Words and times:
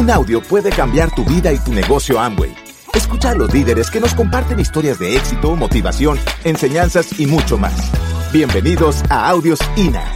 Un 0.00 0.10
audio 0.10 0.40
puede 0.40 0.70
cambiar 0.70 1.14
tu 1.14 1.26
vida 1.26 1.52
y 1.52 1.58
tu 1.58 1.74
negocio 1.74 2.18
Amway. 2.18 2.56
Escucha 2.94 3.32
a 3.32 3.34
los 3.34 3.52
líderes 3.52 3.90
que 3.90 4.00
nos 4.00 4.14
comparten 4.14 4.58
historias 4.58 4.98
de 4.98 5.14
éxito, 5.14 5.54
motivación, 5.56 6.18
enseñanzas 6.42 7.20
y 7.20 7.26
mucho 7.26 7.58
más. 7.58 7.74
Bienvenidos 8.32 9.02
a 9.10 9.28
Audios 9.28 9.58
INA. 9.76 10.10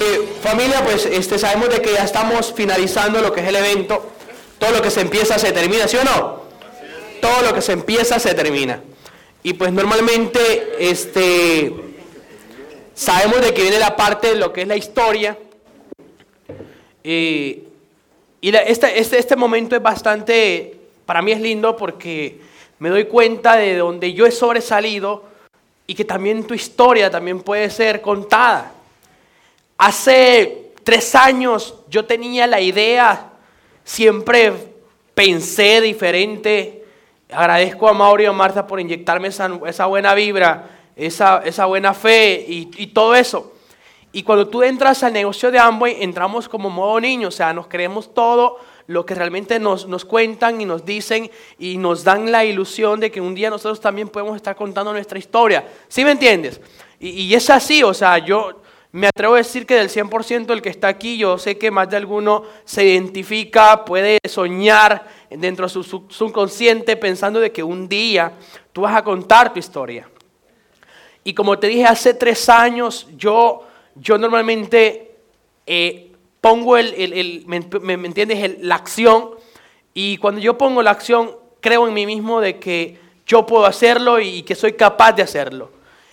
Eh, 0.00 0.32
familia, 0.42 0.82
pues 0.84 1.06
este, 1.06 1.38
sabemos 1.38 1.68
de 1.68 1.80
que 1.80 1.92
ya 1.92 2.02
estamos 2.02 2.52
finalizando 2.52 3.20
lo 3.20 3.32
que 3.32 3.42
es 3.42 3.46
el 3.46 3.54
evento. 3.54 4.10
Todo 4.58 4.72
lo 4.72 4.82
que 4.82 4.90
se 4.90 5.02
empieza 5.02 5.38
se 5.38 5.52
termina, 5.52 5.86
¿sí 5.86 5.96
o 5.96 6.02
no? 6.02 6.42
Todo 7.20 7.42
lo 7.42 7.54
que 7.54 7.62
se 7.62 7.70
empieza 7.70 8.18
se 8.18 8.34
termina. 8.34 8.80
Y 9.44 9.52
pues 9.52 9.72
normalmente 9.72 10.72
este, 10.80 11.72
sabemos 12.94 13.42
de 13.42 13.54
que 13.54 13.62
viene 13.62 13.78
la 13.78 13.94
parte 13.94 14.30
de 14.30 14.34
lo 14.34 14.52
que 14.52 14.62
es 14.62 14.66
la 14.66 14.74
historia. 14.74 15.38
Eh, 17.04 17.64
y 18.40 18.54
este, 18.54 18.98
este, 18.98 19.18
este 19.18 19.36
momento 19.36 19.76
es 19.76 19.82
bastante, 19.82 20.76
para 21.06 21.22
mí 21.22 21.32
es 21.32 21.40
lindo 21.40 21.76
porque 21.76 22.40
me 22.78 22.88
doy 22.88 23.04
cuenta 23.04 23.56
de 23.56 23.76
donde 23.76 24.14
yo 24.14 24.26
he 24.26 24.30
sobresalido 24.30 25.24
y 25.86 25.94
que 25.94 26.04
también 26.04 26.46
tu 26.46 26.54
historia 26.54 27.10
también 27.10 27.40
puede 27.42 27.68
ser 27.70 28.00
contada. 28.00 28.72
Hace 29.76 30.72
tres 30.84 31.14
años 31.14 31.74
yo 31.88 32.04
tenía 32.06 32.46
la 32.46 32.60
idea, 32.60 33.30
siempre 33.84 34.52
pensé 35.14 35.80
diferente. 35.80 36.84
Agradezco 37.30 37.88
a 37.88 37.92
Mauro 37.92 38.22
y 38.22 38.26
a 38.26 38.32
Marta 38.32 38.66
por 38.66 38.80
inyectarme 38.80 39.28
esa, 39.28 39.86
buena 39.86 40.14
vibra, 40.14 40.70
esa, 40.96 41.42
esa 41.44 41.66
buena 41.66 41.92
fe 41.92 42.44
y 42.48 42.86
todo 42.88 43.14
eso. 43.14 43.49
Y 44.12 44.22
cuando 44.22 44.48
tú 44.48 44.62
entras 44.62 45.02
al 45.02 45.12
negocio 45.12 45.50
de 45.50 45.58
Amway, 45.58 46.02
entramos 46.02 46.48
como 46.48 46.68
modo 46.68 47.00
niño, 47.00 47.28
o 47.28 47.30
sea, 47.30 47.52
nos 47.52 47.68
creemos 47.68 48.12
todo 48.12 48.58
lo 48.88 49.06
que 49.06 49.14
realmente 49.14 49.60
nos, 49.60 49.86
nos, 49.86 50.04
cuentan 50.04 50.60
y 50.60 50.64
nos 50.64 50.84
dicen 50.84 51.30
y 51.60 51.76
nos 51.76 52.02
dan 52.02 52.32
la 52.32 52.44
ilusión 52.44 52.98
de 52.98 53.12
que 53.12 53.20
un 53.20 53.36
día 53.36 53.48
nosotros 53.48 53.80
también 53.80 54.08
podemos 54.08 54.34
estar 54.34 54.56
contando 54.56 54.92
nuestra 54.92 55.16
historia. 55.16 55.64
¿Sí 55.86 56.04
me 56.04 56.10
entiendes? 56.10 56.60
Y, 56.98 57.10
y 57.10 57.34
es 57.34 57.48
así, 57.50 57.84
o 57.84 57.94
sea, 57.94 58.18
yo 58.18 58.60
me 58.92 59.06
atrevo 59.06 59.34
a 59.34 59.38
decir 59.38 59.64
que 59.64 59.76
del 59.76 59.88
100% 59.88 60.46
del 60.46 60.62
que 60.62 60.70
está 60.70 60.88
aquí, 60.88 61.16
yo 61.16 61.38
sé 61.38 61.56
que 61.56 61.70
más 61.70 61.88
de 61.88 61.96
alguno 61.96 62.42
se 62.64 62.84
identifica, 62.84 63.84
puede 63.84 64.18
soñar 64.28 65.06
dentro 65.30 65.66
de 65.66 65.72
su 65.72 65.84
subconsciente 65.84 66.96
pensando 66.96 67.38
de 67.38 67.52
que 67.52 67.62
un 67.62 67.88
día 67.88 68.32
tú 68.72 68.80
vas 68.80 68.96
a 68.96 69.04
contar 69.04 69.52
tu 69.52 69.60
historia. 69.60 70.10
Y 71.22 71.34
como 71.34 71.56
te 71.60 71.68
dije, 71.68 71.84
hace 71.84 72.14
tres 72.14 72.48
años 72.48 73.06
yo 73.16 73.62
yo 74.00 74.18
normalmente 74.18 75.12
eh, 75.66 76.12
pongo 76.40 76.76
el, 76.76 77.44
me, 77.46 77.56
entiendes? 77.94 78.58
la 78.60 78.76
acción 78.76 79.30
y 79.92 80.16
cuando 80.16 80.40
yo 80.40 80.56
pongo 80.56 80.82
la 80.82 80.90
acción 80.90 81.32
creo 81.60 81.86
en 81.86 81.94
mí 81.94 82.06
mismo 82.06 82.40
de 82.40 82.58
que 82.58 82.98
yo 83.26 83.46
puedo 83.46 83.66
hacerlo 83.66 84.18
y 84.18 84.42
que 84.42 84.54
soy 84.54 84.72
capaz 84.72 85.12
de 85.12 85.22
hacerlo. 85.22 85.70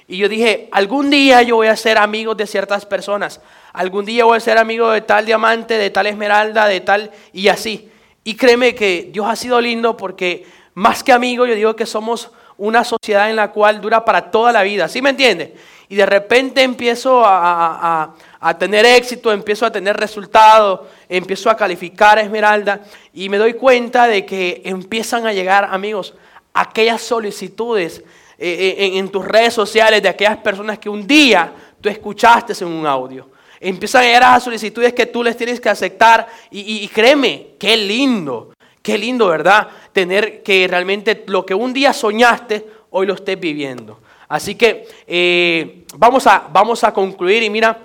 Y 0.08 0.18
yo 0.18 0.30
dije, 0.30 0.70
algún 0.72 1.10
día 1.10 1.42
yo 1.42 1.56
voy 1.56 1.68
a 1.68 1.76
ser 1.76 1.98
amigo 1.98 2.36
de 2.36 2.48
ciertas 2.48 2.86
personas, 2.86 3.42
algún 3.74 4.06
día 4.06 4.24
voy 4.26 4.38
a 4.38 4.42
ser 4.42 4.58
amigo 4.58 4.92
de 4.92 5.02
tal 5.02 5.26
diamante, 5.26 5.78
de 5.78 5.90
tal 5.90 6.08
esmeralda, 6.08 6.68
de 6.68 6.80
tal 6.82 7.12
y 7.34 7.48
así. 7.48 7.90
Y 8.24 8.36
créeme 8.36 8.76
que 8.76 9.10
Dios 9.12 9.26
ha 9.28 9.36
sido 9.36 9.60
lindo 9.60 9.98
porque 9.98 10.46
más 10.74 11.04
que 11.04 11.12
amigo 11.12 11.46
yo 11.46 11.56
digo 11.56 11.76
que 11.76 11.86
somos 11.86 12.32
una 12.58 12.84
sociedad 12.84 13.30
en 13.30 13.36
la 13.36 13.52
cual 13.52 13.82
dura 13.82 14.06
para 14.06 14.32
toda 14.32 14.52
la 14.52 14.64
vida, 14.64 14.88
¿sí 14.88 15.02
me 15.02 15.12
entiende? 15.12 15.56
Y 15.90 15.96
de 15.96 16.06
repente 16.06 16.62
empiezo 16.64 17.24
a, 17.26 18.14
tener 18.60 18.86
éxito, 18.86 19.32
empiezo 19.32 19.66
a 19.66 19.72
tener 19.72 19.96
resultados, 19.96 20.82
empiezo 21.08 21.50
a 21.50 21.56
calificar 21.56 22.18
a 22.18 22.22
Esmeralda 22.22 22.82
y 23.14 23.30
me 23.30 23.38
doy 23.38 23.54
cuenta 23.54 24.08
de 24.08 24.26
que 24.26 24.62
empiezan 24.66 25.26
a 25.26 25.34
llegar, 25.34 25.70
amigos, 25.72 26.14
aquellas 26.54 27.02
solicitudes 27.02 28.04
eh, 28.38 28.76
eh, 28.80 28.98
en, 28.98 29.10
tus 29.10 29.26
redes 29.26 29.54
sociales 29.54 30.02
de 30.02 30.10
aquellas 30.10 30.38
personas 30.38 30.78
que 30.78 30.90
un 30.90 31.08
día 31.08 31.52
tú 31.80 31.90
escuchaste 31.90 32.54
en 32.60 32.72
un 32.72 32.86
audio. 32.86 33.30
Empiezan 33.60 34.04
a 34.04 34.06
llegar 34.06 34.24
a 34.24 34.40
solicitudes 34.40 34.94
que 34.94 35.06
tú 35.06 35.24
les 35.24 35.38
tienes 35.38 35.60
que 35.60 35.70
aceptar 35.70 36.28
y, 36.52 36.84
y 36.84 36.88
créeme, 36.90 37.56
qué 37.58 37.76
lindo, 37.78 38.54
qué 38.82 38.98
lindo, 38.98 39.28
¿verdad? 39.28 39.68
Tener 39.94 40.44
que 40.44 40.68
realmente 40.68 41.24
lo 41.28 41.46
que 41.46 41.56
un 41.56 41.74
día 41.74 41.94
soñaste, 41.94 42.68
hoy 42.92 43.08
lo 43.08 43.14
estés 43.16 43.40
viviendo. 43.40 44.00
Así 44.28 44.56
que 44.56 44.88
eh, 45.06 45.86
vamos, 45.96 46.28
a, 46.28 46.50
vamos 46.52 46.84
a 46.84 46.94
concluir 46.94 47.44
y 47.44 47.50
mira, 47.50 47.80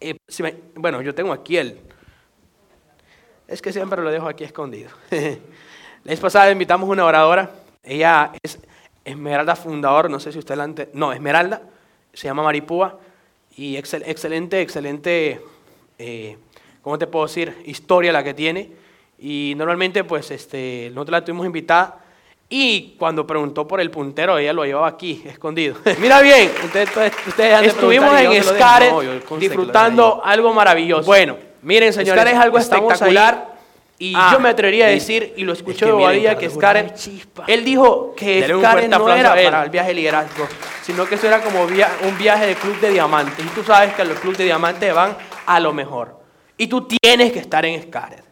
eh, 0.00 0.16
bueno, 0.74 1.02
yo 1.02 1.14
tengo 1.14 1.32
aquí 1.32 1.56
el... 1.56 1.78
Es 3.46 3.62
que 3.62 3.72
siempre 3.72 4.02
lo 4.02 4.10
dejo 4.10 4.28
aquí 4.28 4.44
escondido. 4.44 4.90
La 5.10 6.10
vez 6.10 6.20
pasada 6.20 6.50
invitamos 6.50 6.88
una 6.88 7.04
oradora, 7.04 7.50
ella 7.82 8.32
es 8.42 8.58
Esmeralda 9.04 9.56
Fundador, 9.56 10.08
no 10.08 10.20
sé 10.20 10.32
si 10.32 10.38
usted 10.38 10.56
la... 10.56 10.64
Ante... 10.64 10.90
No, 10.92 11.12
Esmeralda, 11.12 11.62
se 12.12 12.28
llama 12.28 12.42
Maripúa, 12.42 12.98
y 13.56 13.76
excelente, 13.76 14.60
excelente, 14.60 15.40
eh, 15.98 16.36
¿cómo 16.82 16.98
te 16.98 17.06
puedo 17.06 17.26
decir? 17.26 17.56
Historia 17.64 18.12
la 18.12 18.22
que 18.22 18.34
tiene. 18.34 18.70
Y 19.18 19.54
normalmente, 19.56 20.04
pues, 20.04 20.30
este, 20.30 20.90
nosotros 20.92 21.12
la 21.12 21.24
tuvimos 21.24 21.46
invitada 21.46 22.04
y 22.48 22.94
cuando 22.96 23.26
preguntó 23.26 23.66
por 23.66 23.80
el 23.80 23.90
puntero, 23.90 24.38
ella 24.38 24.52
lo 24.52 24.64
llevaba 24.64 24.86
aquí, 24.86 25.22
escondido. 25.26 25.76
Mira 25.98 26.20
bien, 26.20 26.50
ustedes, 26.64 26.90
estuvimos 27.64 28.18
en 28.20 28.42
Scaret 28.42 28.92
disfrutando 29.38 30.20
algo 30.24 30.54
maravilloso. 30.54 31.04
Bueno, 31.04 31.36
miren 31.62 31.92
señores, 31.92 32.14
Scaret 32.14 32.34
es 32.34 32.40
algo 32.40 32.58
espectacular. 32.58 33.56
Y 33.98 34.12
yo 34.12 34.18
ah, 34.20 34.38
me 34.38 34.50
atrevería 34.50 34.86
a 34.86 34.88
decir, 34.90 35.32
y 35.38 35.42
lo 35.44 35.54
escuché 35.54 35.86
de 35.86 35.92
Bobadilla, 35.92 36.36
que 36.36 36.50
Scaret, 36.50 36.94
él 37.46 37.64
dijo 37.64 38.14
que 38.14 38.46
Scaret 38.46 38.90
no 38.90 39.08
era 39.10 39.30
para 39.30 39.64
el 39.64 39.70
viaje 39.70 39.88
de 39.88 39.94
liderazgo, 39.94 40.46
sino 40.82 41.06
que 41.06 41.14
eso 41.14 41.26
era 41.26 41.40
como 41.40 41.62
un 41.62 42.18
viaje 42.18 42.46
de 42.46 42.54
club 42.56 42.78
de 42.78 42.90
diamantes. 42.90 43.44
Y 43.44 43.48
tú 43.48 43.64
sabes 43.64 43.94
que 43.94 44.04
los 44.04 44.20
clubes 44.20 44.36
de 44.36 44.44
diamantes 44.44 44.94
van 44.94 45.16
a 45.46 45.58
lo 45.60 45.72
mejor. 45.72 46.20
Y 46.58 46.66
tú 46.66 46.86
tienes 46.86 47.32
que 47.32 47.38
estar 47.38 47.64
en 47.64 47.82
Scaret. 47.82 48.25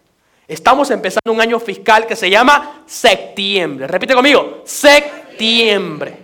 Estamos 0.47 0.91
empezando 0.91 1.32
un 1.32 1.41
año 1.41 1.59
fiscal 1.59 2.06
que 2.06 2.16
se 2.16 2.28
llama 2.28 2.82
septiembre. 2.87 3.87
Repite 3.87 4.15
conmigo, 4.15 4.62
septiembre. 4.65 6.19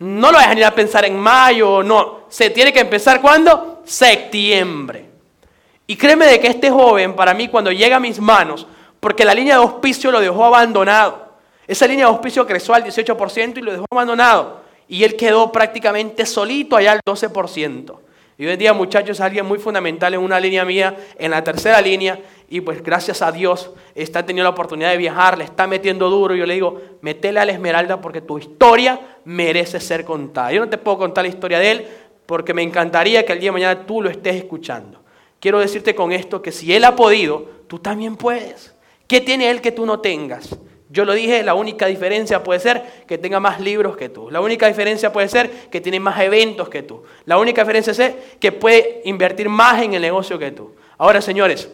No 0.00 0.32
lo 0.32 0.38
ir 0.52 0.64
a 0.64 0.74
pensar 0.74 1.04
en 1.04 1.18
mayo, 1.18 1.82
no. 1.82 2.20
Se 2.28 2.50
tiene 2.50 2.72
que 2.72 2.80
empezar 2.80 3.20
cuando? 3.20 3.82
Septiembre. 3.84 5.06
Y 5.86 5.96
créeme 5.96 6.26
de 6.26 6.40
que 6.40 6.48
este 6.48 6.70
joven, 6.70 7.14
para 7.14 7.34
mí, 7.34 7.48
cuando 7.48 7.72
llega 7.72 7.96
a 7.96 8.00
mis 8.00 8.20
manos, 8.20 8.66
porque 9.00 9.24
la 9.24 9.34
línea 9.34 9.56
de 9.56 9.62
auspicio 9.62 10.10
lo 10.10 10.20
dejó 10.20 10.44
abandonado. 10.44 11.30
Esa 11.66 11.86
línea 11.86 12.06
de 12.06 12.12
auspicio 12.12 12.46
creció 12.46 12.74
al 12.74 12.84
18% 12.84 13.58
y 13.58 13.62
lo 13.62 13.72
dejó 13.72 13.86
abandonado. 13.90 14.60
Y 14.88 15.04
él 15.04 15.16
quedó 15.16 15.50
prácticamente 15.50 16.26
solito 16.26 16.76
allá 16.76 16.92
al 16.92 17.00
12%. 17.04 17.98
Y 18.40 18.46
hoy 18.46 18.52
en 18.52 18.58
día, 18.58 18.72
muchachos, 18.72 19.20
alguien 19.20 19.44
muy 19.44 19.58
fundamental 19.58 20.14
en 20.14 20.20
una 20.20 20.40
línea 20.40 20.64
mía, 20.64 20.96
en 21.18 21.30
la 21.30 21.44
tercera 21.44 21.78
línea, 21.78 22.18
y 22.48 22.62
pues 22.62 22.82
gracias 22.82 23.20
a 23.20 23.30
Dios 23.30 23.70
está 23.94 24.24
teniendo 24.24 24.44
la 24.44 24.54
oportunidad 24.54 24.92
de 24.92 24.96
viajar, 24.96 25.36
le 25.36 25.44
está 25.44 25.66
metiendo 25.66 26.08
duro. 26.08 26.34
Yo 26.34 26.46
le 26.46 26.54
digo, 26.54 26.80
metele 27.02 27.38
a 27.38 27.44
la 27.44 27.52
Esmeralda 27.52 28.00
porque 28.00 28.22
tu 28.22 28.38
historia 28.38 28.98
merece 29.26 29.78
ser 29.78 30.06
contada. 30.06 30.52
Yo 30.52 30.60
no 30.60 30.70
te 30.70 30.78
puedo 30.78 30.96
contar 30.96 31.24
la 31.24 31.28
historia 31.28 31.58
de 31.58 31.70
él 31.70 31.88
porque 32.24 32.54
me 32.54 32.62
encantaría 32.62 33.26
que 33.26 33.34
el 33.34 33.40
día 33.40 33.48
de 33.48 33.52
mañana 33.52 33.84
tú 33.84 34.00
lo 34.00 34.08
estés 34.08 34.36
escuchando. 34.36 35.02
Quiero 35.38 35.58
decirte 35.58 35.94
con 35.94 36.10
esto 36.10 36.40
que 36.40 36.50
si 36.50 36.72
él 36.72 36.84
ha 36.84 36.96
podido, 36.96 37.44
tú 37.66 37.78
también 37.78 38.16
puedes. 38.16 38.74
¿Qué 39.06 39.20
tiene 39.20 39.50
él 39.50 39.60
que 39.60 39.72
tú 39.72 39.84
no 39.84 40.00
tengas? 40.00 40.58
Yo 40.90 41.04
lo 41.04 41.12
dije, 41.12 41.42
la 41.42 41.54
única 41.54 41.86
diferencia 41.86 42.42
puede 42.42 42.60
ser 42.60 43.04
que 43.06 43.16
tenga 43.16 43.40
más 43.40 43.60
libros 43.60 43.96
que 43.96 44.08
tú. 44.08 44.30
La 44.30 44.40
única 44.40 44.66
diferencia 44.66 45.12
puede 45.12 45.28
ser 45.28 45.68
que 45.70 45.80
tiene 45.80 46.00
más 46.00 46.20
eventos 46.20 46.68
que 46.68 46.82
tú. 46.82 47.04
La 47.24 47.38
única 47.38 47.62
diferencia 47.62 47.92
es 47.92 48.14
que 48.38 48.52
puede 48.52 49.00
invertir 49.04 49.48
más 49.48 49.82
en 49.82 49.94
el 49.94 50.02
negocio 50.02 50.38
que 50.38 50.50
tú. 50.50 50.74
Ahora, 50.98 51.22
señores, 51.22 51.68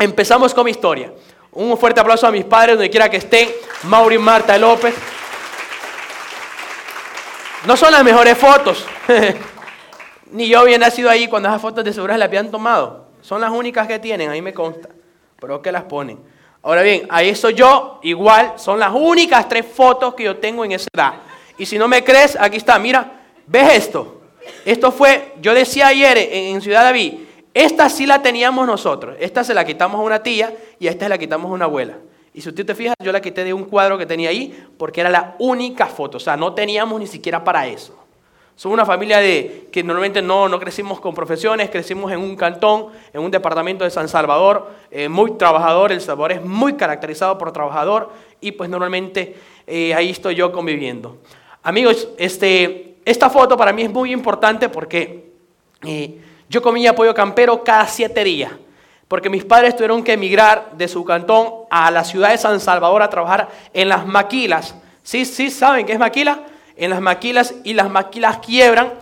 Empezamos 0.00 0.54
con 0.54 0.64
mi 0.64 0.70
historia. 0.70 1.12
Un 1.52 1.76
fuerte 1.76 2.00
aplauso 2.00 2.26
a 2.26 2.30
mis 2.30 2.46
padres, 2.46 2.76
donde 2.76 2.88
quiera 2.88 3.10
que 3.10 3.18
estén, 3.18 3.50
Mauri 3.82 4.14
y 4.14 4.18
Marta 4.18 4.56
López. 4.56 4.94
No 7.66 7.76
son 7.76 7.92
las 7.92 8.02
mejores 8.02 8.38
fotos. 8.38 8.86
Ni 10.32 10.48
yo 10.48 10.60
había 10.60 10.78
nacido 10.78 11.10
ahí 11.10 11.28
cuando 11.28 11.50
esas 11.50 11.60
fotos 11.60 11.84
de 11.84 11.92
seguridad 11.92 12.16
las 12.16 12.28
habían 12.28 12.50
tomado. 12.50 13.08
Son 13.20 13.42
las 13.42 13.50
únicas 13.50 13.86
que 13.86 13.98
tienen, 13.98 14.30
ahí 14.30 14.40
me 14.40 14.54
consta. 14.54 14.88
Pero 15.38 15.60
que 15.60 15.70
las 15.70 15.82
ponen. 15.82 16.18
Ahora 16.62 16.82
bien, 16.82 17.06
ahí 17.08 17.34
soy 17.34 17.54
yo, 17.54 18.00
igual, 18.02 18.54
son 18.56 18.78
las 18.78 18.92
únicas 18.92 19.48
tres 19.48 19.64
fotos 19.66 20.14
que 20.14 20.24
yo 20.24 20.36
tengo 20.36 20.64
en 20.64 20.72
esa 20.72 20.88
edad. 20.94 21.14
Y 21.56 21.66
si 21.66 21.78
no 21.78 21.88
me 21.88 22.04
crees, 22.04 22.36
aquí 22.38 22.58
está, 22.58 22.78
mira, 22.78 23.22
¿ves 23.46 23.74
esto? 23.74 24.20
Esto 24.64 24.92
fue, 24.92 25.34
yo 25.40 25.54
decía 25.54 25.88
ayer 25.88 26.18
en 26.18 26.60
Ciudad 26.60 26.84
David, 26.84 27.14
esta 27.54 27.88
sí 27.88 28.06
la 28.06 28.22
teníamos 28.22 28.66
nosotros. 28.66 29.16
Esta 29.18 29.42
se 29.42 29.54
la 29.54 29.64
quitamos 29.64 30.00
a 30.00 30.04
una 30.04 30.22
tía 30.22 30.54
y 30.78 30.86
esta 30.86 31.06
se 31.06 31.08
la 31.08 31.18
quitamos 31.18 31.50
a 31.50 31.54
una 31.54 31.64
abuela. 31.64 31.98
Y 32.32 32.40
si 32.40 32.48
usted 32.48 32.64
te 32.64 32.74
fija, 32.74 32.94
yo 33.02 33.10
la 33.10 33.20
quité 33.20 33.42
de 33.42 33.52
un 33.52 33.64
cuadro 33.64 33.98
que 33.98 34.06
tenía 34.06 34.30
ahí 34.30 34.66
porque 34.78 35.00
era 35.00 35.10
la 35.10 35.34
única 35.38 35.86
foto. 35.86 36.18
O 36.18 36.20
sea, 36.20 36.36
no 36.36 36.54
teníamos 36.54 37.00
ni 37.00 37.06
siquiera 37.06 37.42
para 37.42 37.66
eso. 37.66 37.99
Somos 38.60 38.74
una 38.74 38.84
familia 38.84 39.20
de, 39.20 39.68
que 39.72 39.82
normalmente 39.82 40.20
no, 40.20 40.46
no 40.46 40.60
crecimos 40.60 41.00
con 41.00 41.14
profesiones, 41.14 41.70
crecimos 41.70 42.12
en 42.12 42.20
un 42.20 42.36
cantón, 42.36 42.88
en 43.10 43.22
un 43.22 43.30
departamento 43.30 43.84
de 43.84 43.90
San 43.90 44.06
Salvador, 44.06 44.70
eh, 44.90 45.08
muy 45.08 45.30
trabajador, 45.38 45.92
El 45.92 46.02
Salvador 46.02 46.32
es 46.32 46.44
muy 46.44 46.74
caracterizado 46.74 47.38
por 47.38 47.52
trabajador 47.52 48.10
y 48.38 48.52
pues 48.52 48.68
normalmente 48.68 49.34
eh, 49.66 49.94
ahí 49.94 50.10
estoy 50.10 50.34
yo 50.34 50.52
conviviendo. 50.52 51.16
Amigos, 51.62 52.08
este, 52.18 52.96
esta 53.06 53.30
foto 53.30 53.56
para 53.56 53.72
mí 53.72 53.80
es 53.80 53.90
muy 53.90 54.12
importante 54.12 54.68
porque 54.68 55.32
eh, 55.86 56.20
yo 56.50 56.60
comía 56.60 56.94
pollo 56.94 57.14
campero 57.14 57.64
cada 57.64 57.86
siete 57.86 58.22
días, 58.24 58.52
porque 59.08 59.30
mis 59.30 59.46
padres 59.46 59.74
tuvieron 59.74 60.04
que 60.04 60.12
emigrar 60.12 60.72
de 60.76 60.86
su 60.86 61.02
cantón 61.06 61.50
a 61.70 61.90
la 61.90 62.04
ciudad 62.04 62.28
de 62.28 62.36
San 62.36 62.60
Salvador 62.60 63.00
a 63.02 63.08
trabajar 63.08 63.48
en 63.72 63.88
las 63.88 64.06
maquilas. 64.06 64.74
¿Sí, 65.02 65.24
sí 65.24 65.48
saben 65.48 65.86
qué 65.86 65.94
es 65.94 65.98
maquila? 65.98 66.42
En 66.80 66.90
las 66.90 67.00
maquilas 67.02 67.54
y 67.62 67.74
las 67.74 67.90
maquilas 67.90 68.38
quiebran, 68.38 68.94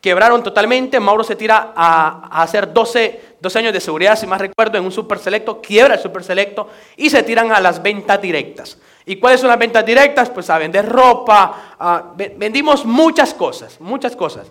quebraron 0.00 0.42
totalmente. 0.42 0.98
Mauro 0.98 1.22
se 1.22 1.36
tira 1.36 1.74
a, 1.76 2.42
hacer 2.42 2.72
12, 2.72 3.36
12, 3.38 3.58
años 3.58 3.72
de 3.74 3.80
seguridad, 3.80 4.18
si 4.18 4.26
más 4.26 4.40
recuerdo, 4.40 4.78
en 4.78 4.84
un 4.84 4.90
super 4.90 5.18
selecto, 5.18 5.60
quiebra 5.60 5.94
el 5.94 6.00
super 6.00 6.24
selecto 6.24 6.70
y 6.96 7.10
se 7.10 7.22
tiran 7.22 7.52
a 7.52 7.60
las 7.60 7.82
ventas 7.82 8.20
directas. 8.22 8.78
¿Y 9.04 9.16
cuáles 9.16 9.40
son 9.40 9.50
las 9.50 9.58
ventas 9.58 9.84
directas? 9.84 10.30
Pues 10.30 10.48
a 10.48 10.56
vender 10.56 10.88
ropa, 10.88 12.06
vendimos 12.36 12.86
muchas 12.86 13.34
cosas, 13.34 13.78
muchas 13.80 14.16
cosas. 14.16 14.50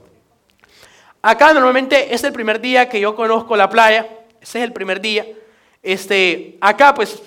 Acá 1.24 1.52
normalmente 1.54 2.14
es 2.14 2.24
el 2.24 2.32
primer 2.32 2.62
día 2.62 2.88
que 2.88 3.00
yo 3.00 3.16
conozco 3.16 3.58
la 3.58 3.68
playa, 3.68 4.08
ese 4.40 4.60
es 4.60 4.64
el 4.64 4.74
primer 4.74 5.02
día. 5.02 5.26
Este, 5.82 6.58
acá 6.62 6.94
pues 6.94 7.20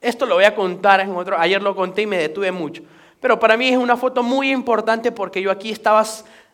esto 0.00 0.24
lo 0.24 0.36
voy 0.36 0.44
a 0.44 0.54
contar 0.54 1.00
en 1.00 1.10
otro, 1.16 1.36
ayer 1.36 1.60
lo 1.60 1.74
conté 1.74 2.02
y 2.02 2.06
me 2.06 2.16
detuve 2.16 2.52
mucho. 2.52 2.82
Pero 3.24 3.40
para 3.40 3.56
mí 3.56 3.70
es 3.70 3.78
una 3.78 3.96
foto 3.96 4.22
muy 4.22 4.50
importante 4.50 5.10
porque 5.10 5.40
yo 5.40 5.50
aquí 5.50 5.70
estaba 5.70 6.04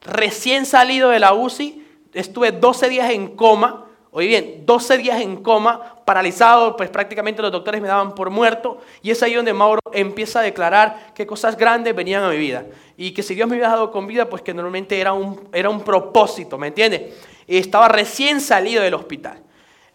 recién 0.02 0.64
salido 0.64 1.08
de 1.08 1.18
la 1.18 1.32
UCI, 1.32 1.84
estuve 2.14 2.52
12 2.52 2.88
días 2.88 3.10
en 3.10 3.34
coma, 3.34 3.86
oye 4.12 4.28
bien, 4.28 4.62
12 4.66 4.98
días 4.98 5.20
en 5.20 5.42
coma, 5.42 5.96
paralizado, 6.04 6.76
pues 6.76 6.88
prácticamente 6.88 7.42
los 7.42 7.50
doctores 7.50 7.82
me 7.82 7.88
daban 7.88 8.14
por 8.14 8.30
muerto, 8.30 8.78
y 9.02 9.10
es 9.10 9.20
ahí 9.20 9.34
donde 9.34 9.52
Mauro 9.52 9.80
empieza 9.92 10.38
a 10.38 10.42
declarar 10.42 11.12
que 11.12 11.26
cosas 11.26 11.56
grandes 11.56 11.92
venían 11.96 12.22
a 12.22 12.28
mi 12.28 12.36
vida, 12.36 12.64
y 12.96 13.10
que 13.10 13.24
si 13.24 13.34
Dios 13.34 13.48
me 13.48 13.56
había 13.56 13.70
dado 13.70 13.90
con 13.90 14.06
vida, 14.06 14.30
pues 14.30 14.40
que 14.40 14.54
normalmente 14.54 15.00
era 15.00 15.12
un, 15.12 15.48
era 15.52 15.70
un 15.70 15.80
propósito, 15.80 16.56
¿me 16.56 16.68
entiendes? 16.68 17.16
Estaba 17.48 17.88
recién 17.88 18.40
salido 18.40 18.80
del 18.80 18.94
hospital. 18.94 19.42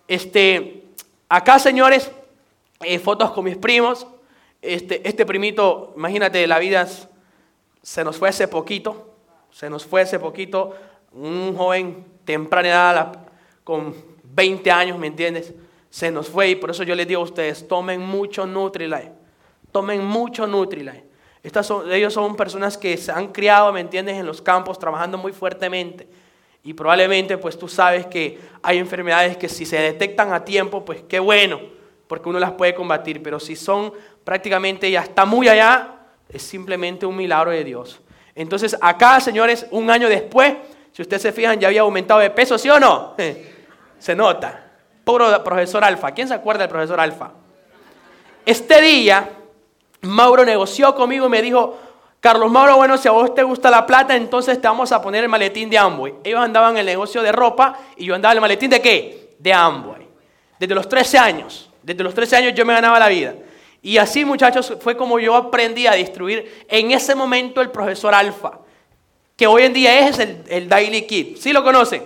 Este, 0.10 0.84
acá, 1.30 1.58
señores, 1.58 2.12
eh, 2.82 3.00
fotos 3.00 3.32
con 3.32 3.46
mis 3.46 3.56
primos, 3.56 4.08
este, 4.66 5.08
este 5.08 5.26
primito, 5.26 5.94
imagínate, 5.96 6.46
la 6.48 6.60
vida 6.60 6.88
se 7.82 8.04
nos 8.04 8.18
fue 8.18 8.30
hace 8.30 8.48
poquito, 8.48 9.16
se 9.52 9.70
nos 9.70 9.86
fue 9.86 10.02
hace 10.02 10.20
poquito, 10.20 10.76
un 11.12 11.56
joven 11.56 12.06
temprana 12.26 12.68
edad, 12.68 13.20
con 13.64 13.96
20 14.24 14.70
años, 14.72 15.00
¿me 15.00 15.08
entiendes? 15.08 15.54
Se 15.90 16.12
nos 16.12 16.30
fue 16.30 16.50
y 16.50 16.56
por 16.56 16.72
eso 16.72 16.84
yo 16.84 16.96
les 16.96 17.08
digo 17.08 17.22
a 17.22 17.24
ustedes, 17.24 17.68
tomen 17.68 18.02
mucho 18.02 18.46
Nutrilite, 18.46 19.12
tomen 19.72 20.04
mucho 20.04 20.46
Nutrilite. 20.46 21.06
Estas 21.42 21.72
ellos 21.92 22.14
son 22.14 22.36
personas 22.36 22.78
que 22.78 22.98
se 22.98 23.12
han 23.12 23.32
criado, 23.32 23.72
¿me 23.72 23.80
entiendes?, 23.80 24.18
en 24.18 24.26
los 24.26 24.42
campos, 24.42 24.80
trabajando 24.80 25.18
muy 25.18 25.32
fuertemente. 25.32 26.08
Y 26.64 26.74
probablemente, 26.74 27.38
pues 27.38 27.58
tú 27.60 27.68
sabes 27.68 28.08
que 28.08 28.40
hay 28.64 28.80
enfermedades 28.80 29.38
que 29.38 29.48
si 29.48 29.64
se 29.68 29.78
detectan 29.78 30.34
a 30.34 30.44
tiempo, 30.44 30.84
pues 30.84 31.04
qué 31.08 31.20
bueno, 31.20 31.62
porque 32.08 32.30
uno 32.30 32.40
las 32.40 32.52
puede 32.52 32.74
combatir. 32.76 33.22
Pero 33.22 33.40
si 33.40 33.56
son 33.56 33.94
prácticamente 34.24 34.90
ya 34.90 35.02
está 35.02 35.26
muy 35.26 35.48
allá, 35.48 35.96
es 36.30 36.42
simplemente 36.42 37.06
un 37.06 37.16
milagro 37.16 37.52
de 37.52 37.64
Dios. 37.64 38.02
Entonces 38.34 38.78
acá, 38.82 39.20
señores, 39.20 39.68
un 39.72 39.90
año 39.90 40.10
después, 40.10 40.56
si 40.92 41.02
ustedes 41.02 41.22
se 41.22 41.32
fijan, 41.32 41.60
ya 41.60 41.68
había 41.68 41.82
aumentado 41.82 42.20
de 42.20 42.30
peso, 42.30 42.58
¿sí 42.58 42.70
o 42.70 42.80
no? 42.80 43.16
Se 44.00 44.14
nota. 44.16 44.62
Pobre 45.04 45.40
profesor 45.40 45.84
Alfa. 45.84 46.12
¿Quién 46.12 46.28
se 46.28 46.34
acuerda 46.34 46.64
del 46.64 46.70
profesor 46.70 47.00
Alfa? 47.00 47.32
Este 48.46 48.82
día, 48.82 49.30
Mauro 50.02 50.44
negoció 50.44 50.94
conmigo 50.94 51.28
y 51.28 51.30
me 51.30 51.42
dijo, 51.42 51.78
Carlos 52.20 52.52
Mauro, 52.52 52.78
bueno, 52.78 52.98
si 52.98 53.08
a 53.08 53.12
vos 53.12 53.34
te 53.34 53.44
gusta 53.44 53.70
la 53.70 53.86
plata, 53.86 54.16
entonces 54.16 54.60
te 54.60 54.68
vamos 54.68 54.92
a 54.92 55.02
poner 55.02 55.24
el 55.24 55.30
maletín 55.30 55.70
de 55.70 55.78
Amway. 55.78 56.16
Ellos 56.24 56.40
andaban 56.40 56.72
en 56.72 56.78
el 56.80 56.86
negocio 56.88 57.22
de 57.22 57.32
ropa 57.32 57.78
y 57.98 58.06
yo 58.06 58.16
andaba 58.16 58.34
en 58.34 58.38
el 58.38 58.42
maletín 58.42 58.70
de 58.70 58.82
qué? 58.82 59.36
De 59.38 59.54
Amway. 59.54 60.08
Desde 60.60 60.74
los 60.74 60.90
13 60.90 61.18
años. 61.20 61.70
Desde 61.86 62.04
los 62.04 62.14
13 62.14 62.36
años 62.38 62.54
yo 62.56 62.66
me 62.66 62.74
ganaba 62.74 63.00
la 63.00 63.08
vida. 63.08 63.36
Y 63.82 63.98
así, 63.98 64.26
muchachos, 64.26 64.74
fue 64.82 64.98
como 64.98 65.20
yo 65.20 65.36
aprendí 65.36 65.86
a 65.88 65.92
destruir 65.92 66.66
en 66.68 66.92
ese 66.92 67.14
momento 67.14 67.62
el 67.62 67.70
profesor 67.70 68.16
Alfa, 68.16 68.60
que 69.36 69.46
hoy 69.46 69.64
en 69.64 69.74
día 69.74 70.08
es 70.08 70.18
el, 70.20 70.44
el 70.50 70.68
Daily 70.68 71.04
Kid. 71.04 71.38
¿Sí 71.38 71.54
lo 71.54 71.64
conocen? 71.64 72.04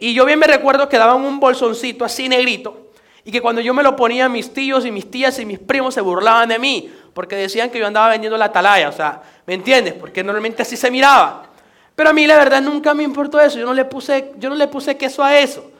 Y 0.00 0.14
yo 0.14 0.24
bien 0.24 0.38
me 0.38 0.46
recuerdo 0.46 0.88
que 0.88 0.98
daban 0.98 1.22
un 1.24 1.38
bolsoncito 1.38 2.04
así 2.04 2.28
negrito 2.28 2.90
y 3.24 3.30
que 3.30 3.40
cuando 3.40 3.60
yo 3.60 3.72
me 3.72 3.82
lo 3.82 3.96
ponía, 3.96 4.28
mis 4.28 4.52
tíos 4.52 4.84
y 4.84 4.90
mis 4.90 5.10
tías 5.10 5.38
y 5.38 5.46
mis 5.46 5.58
primos 5.58 5.94
se 5.94 6.00
burlaban 6.00 6.48
de 6.48 6.58
mí 6.58 6.90
porque 7.14 7.36
decían 7.36 7.70
que 7.70 7.78
yo 7.78 7.86
andaba 7.86 8.08
vendiendo 8.08 8.36
la 8.36 8.46
atalaya. 8.46 8.88
O 8.88 8.92
sea, 8.92 9.22
¿me 9.46 9.54
entiendes? 9.54 9.94
Porque 9.94 10.22
normalmente 10.22 10.62
así 10.62 10.76
se 10.76 10.90
miraba. 10.90 11.50
Pero 11.94 12.10
a 12.10 12.12
mí 12.12 12.26
la 12.26 12.36
verdad 12.36 12.60
nunca 12.60 12.92
me 12.92 13.02
importó 13.02 13.40
eso. 13.40 13.58
Yo 13.58 13.66
no 13.66 13.72
le 13.72 13.84
puse, 13.84 14.32
yo 14.38 14.50
no 14.50 14.56
le 14.56 14.68
puse 14.68 14.96
queso 14.96 15.22
a 15.22 15.38
eso. 15.38 15.70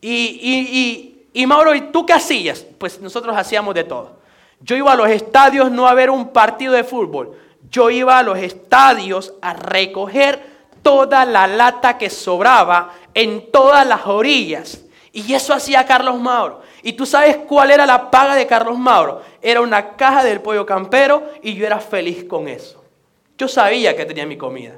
Y, 0.00 0.08
y, 0.10 1.17
y 1.32 1.46
Mauro, 1.46 1.74
¿y 1.74 1.92
tú 1.92 2.06
qué 2.06 2.14
hacías? 2.14 2.64
Pues 2.78 3.00
nosotros 3.00 3.36
hacíamos 3.36 3.74
de 3.74 3.84
todo. 3.84 4.18
Yo 4.60 4.76
iba 4.76 4.92
a 4.92 4.96
los 4.96 5.08
estadios 5.08 5.70
no 5.70 5.86
a 5.86 5.94
ver 5.94 6.10
un 6.10 6.28
partido 6.28 6.72
de 6.72 6.84
fútbol. 6.84 7.36
Yo 7.70 7.90
iba 7.90 8.18
a 8.18 8.22
los 8.22 8.38
estadios 8.38 9.34
a 9.40 9.52
recoger 9.52 10.42
toda 10.82 11.24
la 11.24 11.46
lata 11.46 11.98
que 11.98 12.10
sobraba 12.10 12.92
en 13.14 13.50
todas 13.50 13.86
las 13.86 14.06
orillas. 14.06 14.80
Y 15.12 15.32
eso 15.34 15.52
hacía 15.52 15.84
Carlos 15.84 16.18
Mauro. 16.18 16.62
¿Y 16.82 16.92
tú 16.92 17.04
sabes 17.04 17.36
cuál 17.36 17.70
era 17.70 17.86
la 17.86 18.10
paga 18.10 18.34
de 18.34 18.46
Carlos 18.46 18.78
Mauro? 18.78 19.22
Era 19.42 19.60
una 19.60 19.96
caja 19.96 20.24
del 20.24 20.40
pollo 20.40 20.64
campero 20.64 21.22
y 21.42 21.54
yo 21.54 21.66
era 21.66 21.80
feliz 21.80 22.24
con 22.24 22.48
eso. 22.48 22.82
Yo 23.36 23.48
sabía 23.48 23.96
que 23.96 24.06
tenía 24.06 24.26
mi 24.26 24.36
comida. 24.36 24.74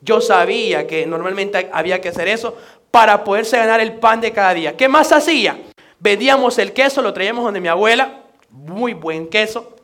Yo 0.00 0.20
sabía 0.20 0.86
que 0.86 1.06
normalmente 1.06 1.70
había 1.72 2.00
que 2.00 2.10
hacer 2.10 2.28
eso 2.28 2.56
para 2.90 3.24
poderse 3.24 3.56
ganar 3.56 3.80
el 3.80 3.94
pan 3.94 4.20
de 4.20 4.32
cada 4.32 4.54
día. 4.54 4.76
¿Qué 4.76 4.86
más 4.88 5.10
hacía? 5.12 5.58
Vendíamos 6.04 6.58
el 6.58 6.74
queso, 6.74 7.00
lo 7.00 7.14
traíamos 7.14 7.42
donde 7.44 7.62
mi 7.62 7.68
abuela 7.68 8.24
muy 8.50 8.92
buen 8.92 9.26
queso, 9.26 9.74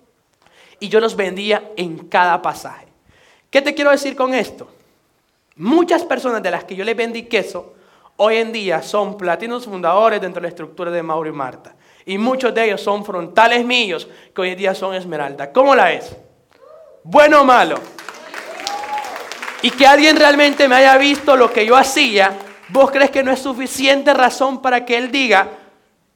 y 0.78 0.90
yo 0.90 1.00
los 1.00 1.16
vendía 1.16 1.70
en 1.78 1.96
cada 2.08 2.42
pasaje. 2.42 2.88
¿Qué 3.48 3.62
te 3.62 3.74
quiero 3.74 3.90
decir 3.90 4.14
con 4.14 4.34
esto? 4.34 4.68
Muchas 5.56 6.04
personas 6.04 6.42
de 6.42 6.50
las 6.50 6.64
que 6.64 6.76
yo 6.76 6.84
les 6.84 6.94
vendí 6.94 7.22
queso, 7.22 7.72
hoy 8.18 8.36
en 8.36 8.52
día 8.52 8.82
son 8.82 9.16
platinos 9.16 9.64
fundadores 9.64 10.20
dentro 10.20 10.42
de 10.42 10.42
la 10.42 10.48
estructura 10.50 10.90
de 10.90 11.02
Mauro 11.02 11.30
y 11.30 11.32
Marta. 11.32 11.74
Y 12.04 12.18
muchos 12.18 12.52
de 12.52 12.66
ellos 12.66 12.82
son 12.82 13.02
frontales 13.02 13.64
míos, 13.64 14.06
que 14.34 14.42
hoy 14.42 14.50
en 14.50 14.58
día 14.58 14.74
son 14.74 14.94
esmeralda. 14.94 15.50
¿Cómo 15.50 15.74
la 15.74 15.90
es? 15.90 16.14
¿Bueno 17.02 17.40
o 17.40 17.44
malo? 17.44 17.76
Y 19.62 19.70
que 19.70 19.86
alguien 19.86 20.16
realmente 20.16 20.68
me 20.68 20.74
haya 20.74 20.98
visto 20.98 21.34
lo 21.34 21.50
que 21.50 21.64
yo 21.64 21.78
hacía, 21.78 22.36
¿vos 22.68 22.90
crees 22.90 23.10
que 23.10 23.22
no 23.22 23.32
es 23.32 23.40
suficiente 23.40 24.12
razón 24.12 24.60
para 24.60 24.84
que 24.84 24.98
él 24.98 25.10
diga 25.10 25.59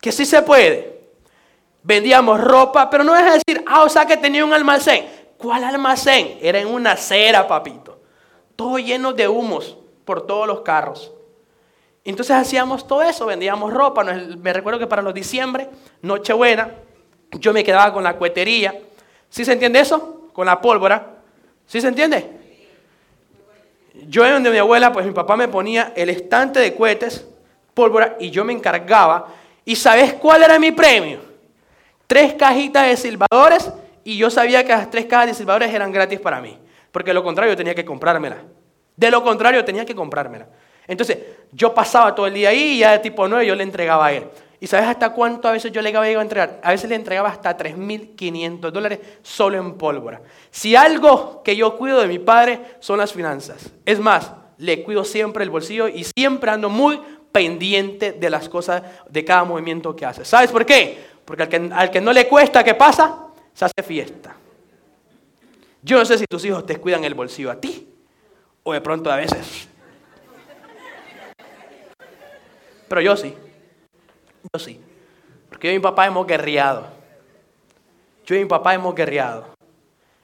que 0.04 0.12
sí 0.12 0.26
se 0.26 0.42
puede? 0.42 0.94
vendíamos 1.84 2.40
ropa, 2.40 2.90
pero 2.90 3.04
no 3.04 3.14
es 3.14 3.24
decir, 3.24 3.62
ah, 3.66 3.84
o 3.84 3.88
sea 3.88 4.04
que 4.04 4.16
tenía 4.16 4.44
un 4.44 4.52
almacén. 4.52 5.06
¿Cuál 5.38 5.62
almacén? 5.62 6.38
Era 6.40 6.58
en 6.58 6.66
una 6.66 6.92
acera, 6.92 7.46
papito. 7.46 8.00
Todo 8.56 8.78
lleno 8.78 9.12
de 9.12 9.28
humos 9.28 9.76
por 10.04 10.26
todos 10.26 10.48
los 10.48 10.62
carros. 10.62 11.12
Entonces 12.02 12.34
hacíamos 12.34 12.86
todo 12.86 13.02
eso, 13.02 13.26
vendíamos 13.26 13.72
ropa. 13.72 14.02
Me 14.02 14.52
recuerdo 14.52 14.78
que 14.78 14.86
para 14.86 15.02
los 15.02 15.14
diciembre, 15.14 15.68
Nochebuena, 16.02 16.70
yo 17.32 17.52
me 17.52 17.62
quedaba 17.62 17.92
con 17.92 18.02
la 18.02 18.16
cuetería. 18.16 18.80
¿Sí 19.28 19.44
se 19.44 19.52
entiende 19.52 19.80
eso? 19.80 20.30
Con 20.32 20.46
la 20.46 20.60
pólvora. 20.60 21.16
¿Sí 21.66 21.80
se 21.80 21.88
entiende? 21.88 22.30
Yo 24.08 24.24
en 24.24 24.32
donde 24.32 24.50
mi 24.50 24.58
abuela, 24.58 24.92
pues 24.92 25.06
mi 25.06 25.12
papá 25.12 25.36
me 25.36 25.48
ponía 25.48 25.92
el 25.96 26.08
estante 26.08 26.60
de 26.60 26.74
cohetes, 26.74 27.26
pólvora, 27.74 28.16
y 28.18 28.30
yo 28.30 28.44
me 28.44 28.52
encargaba. 28.52 29.28
¿Y 29.64 29.76
sabes 29.76 30.14
cuál 30.14 30.42
era 30.42 30.58
mi 30.58 30.70
premio? 30.70 31.34
tres 32.06 32.34
cajitas 32.34 32.86
de 32.86 32.96
silbadores 32.96 33.72
y 34.02 34.16
yo 34.16 34.30
sabía 34.30 34.62
que 34.62 34.70
las 34.70 34.90
tres 34.90 35.06
cajas 35.06 35.26
de 35.28 35.34
silbadores 35.34 35.72
eran 35.72 35.90
gratis 35.92 36.20
para 36.20 36.40
mí. 36.40 36.58
Porque 36.92 37.10
de 37.10 37.14
lo 37.14 37.24
contrario 37.24 37.56
tenía 37.56 37.74
que 37.74 37.84
comprármela. 37.84 38.36
De 38.96 39.10
lo 39.10 39.22
contrario 39.22 39.64
tenía 39.64 39.84
que 39.84 39.94
comprármela. 39.94 40.46
Entonces 40.86 41.18
yo 41.52 41.74
pasaba 41.74 42.14
todo 42.14 42.26
el 42.26 42.34
día 42.34 42.50
ahí 42.50 42.74
y 42.74 42.78
ya 42.78 42.92
de 42.92 42.98
tipo 42.98 43.26
9 43.26 43.46
yo 43.46 43.54
le 43.54 43.62
entregaba 43.62 44.06
a 44.06 44.12
él. 44.12 44.28
¿Y 44.60 44.66
sabes 44.66 44.86
hasta 44.86 45.10
cuánto 45.10 45.48
a 45.48 45.52
veces 45.52 45.72
yo 45.72 45.82
le 45.82 45.90
iba 45.90 46.00
a 46.00 46.22
entregar? 46.22 46.60
A 46.62 46.70
veces 46.70 46.88
le 46.88 46.94
entregaba 46.94 47.28
hasta 47.28 47.56
3.500 47.56 48.70
dólares 48.70 49.00
solo 49.22 49.58
en 49.58 49.74
pólvora. 49.74 50.22
Si 50.50 50.76
algo 50.76 51.42
que 51.42 51.56
yo 51.56 51.76
cuido 51.76 52.00
de 52.00 52.06
mi 52.06 52.18
padre 52.18 52.60
son 52.78 52.98
las 52.98 53.12
finanzas. 53.12 53.72
Es 53.84 53.98
más, 53.98 54.32
le 54.58 54.82
cuido 54.82 55.04
siempre 55.04 55.42
el 55.42 55.50
bolsillo 55.50 55.88
y 55.88 56.04
siempre 56.04 56.50
ando 56.50 56.68
muy 56.68 57.00
pendiente 57.34 58.12
de 58.12 58.30
las 58.30 58.48
cosas, 58.48 58.80
de 59.10 59.24
cada 59.24 59.42
movimiento 59.42 59.96
que 59.96 60.06
hace. 60.06 60.24
¿Sabes 60.24 60.52
por 60.52 60.64
qué? 60.64 61.04
Porque 61.24 61.42
al 61.42 61.48
que, 61.48 61.70
al 61.74 61.90
que 61.90 62.00
no 62.00 62.12
le 62.12 62.28
cuesta, 62.28 62.62
¿qué 62.62 62.74
pasa? 62.74 63.26
Se 63.52 63.64
hace 63.64 63.82
fiesta. 63.82 64.36
Yo 65.82 65.98
no 65.98 66.04
sé 66.04 66.16
si 66.16 66.26
tus 66.26 66.44
hijos 66.44 66.64
te 66.64 66.76
cuidan 66.76 67.02
el 67.02 67.14
bolsillo 67.14 67.50
a 67.50 67.60
ti 67.60 67.88
o 68.62 68.72
de 68.72 68.80
pronto 68.80 69.10
a 69.10 69.16
veces. 69.16 69.66
Pero 72.88 73.00
yo 73.00 73.16
sí. 73.16 73.34
Yo 74.52 74.60
sí. 74.60 74.80
Porque 75.48 75.66
yo 75.66 75.72
y 75.72 75.78
mi 75.78 75.82
papá 75.82 76.06
hemos 76.06 76.28
guerreado. 76.28 76.86
Yo 78.24 78.36
y 78.36 78.38
mi 78.38 78.44
papá 78.44 78.74
hemos 78.74 78.94
guerreado. 78.94 79.48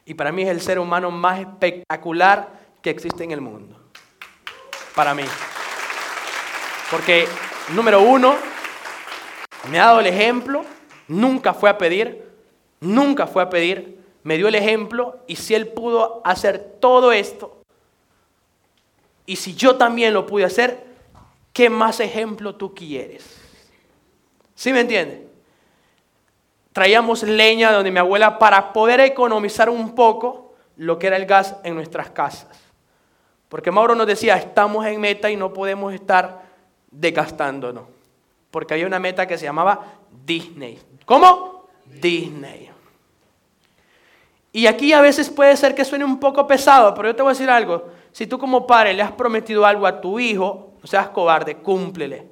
Y 0.04 0.14
para 0.14 0.30
mí 0.30 0.42
es 0.42 0.48
el 0.48 0.60
ser 0.60 0.78
humano 0.78 1.10
más 1.10 1.40
espectacular 1.40 2.50
que 2.80 2.90
existe 2.90 3.24
en 3.24 3.32
el 3.32 3.40
mundo. 3.40 3.76
Para 4.94 5.12
mí. 5.12 5.24
Porque, 6.90 7.26
número 7.72 8.02
uno, 8.02 8.34
me 9.70 9.78
ha 9.78 9.86
dado 9.86 10.00
el 10.00 10.06
ejemplo, 10.06 10.64
nunca 11.06 11.54
fue 11.54 11.70
a 11.70 11.78
pedir, 11.78 12.28
nunca 12.80 13.26
fue 13.26 13.42
a 13.42 13.50
pedir, 13.50 14.00
me 14.22 14.36
dio 14.36 14.48
el 14.48 14.54
ejemplo 14.54 15.18
y 15.26 15.36
si 15.36 15.54
él 15.54 15.68
pudo 15.68 16.20
hacer 16.24 16.76
todo 16.80 17.12
esto, 17.12 17.60
y 19.24 19.36
si 19.36 19.54
yo 19.54 19.76
también 19.76 20.12
lo 20.12 20.26
pude 20.26 20.44
hacer, 20.44 20.84
¿qué 21.52 21.70
más 21.70 22.00
ejemplo 22.00 22.56
tú 22.56 22.74
quieres? 22.74 23.24
¿Sí 24.56 24.72
me 24.72 24.80
entiendes? 24.80 25.20
Traíamos 26.72 27.22
leña 27.22 27.68
de 27.68 27.76
donde 27.76 27.92
mi 27.92 28.00
abuela 28.00 28.40
para 28.40 28.72
poder 28.72 28.98
economizar 28.98 29.70
un 29.70 29.94
poco 29.94 30.54
lo 30.76 30.98
que 30.98 31.06
era 31.06 31.16
el 31.16 31.26
gas 31.26 31.54
en 31.62 31.76
nuestras 31.76 32.10
casas. 32.10 32.58
Porque 33.48 33.70
Mauro 33.70 33.94
nos 33.94 34.08
decía, 34.08 34.36
estamos 34.36 34.84
en 34.86 35.00
meta 35.00 35.30
y 35.30 35.36
no 35.36 35.52
podemos 35.52 35.94
estar 35.94 36.49
desgastándonos. 36.90 37.84
Porque 38.50 38.74
había 38.74 38.86
una 38.86 38.98
meta 38.98 39.26
que 39.26 39.38
se 39.38 39.44
llamaba 39.44 39.84
Disney. 40.24 40.78
¿Cómo? 41.04 41.68
Disney. 41.86 42.70
Y 44.52 44.66
aquí 44.66 44.92
a 44.92 45.00
veces 45.00 45.30
puede 45.30 45.56
ser 45.56 45.74
que 45.74 45.84
suene 45.84 46.04
un 46.04 46.18
poco 46.18 46.46
pesado, 46.46 46.92
pero 46.94 47.08
yo 47.08 47.16
te 47.16 47.22
voy 47.22 47.30
a 47.30 47.34
decir 47.34 47.48
algo. 47.50 47.88
Si 48.10 48.26
tú 48.26 48.38
como 48.38 48.66
padre 48.66 48.94
le 48.94 49.02
has 49.02 49.12
prometido 49.12 49.64
algo 49.64 49.86
a 49.86 50.00
tu 50.00 50.18
hijo, 50.18 50.72
no 50.82 50.86
seas 50.86 51.08
cobarde, 51.10 51.56
cúmplele. 51.56 52.26